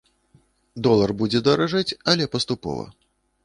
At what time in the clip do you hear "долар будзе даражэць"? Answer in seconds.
0.87-1.95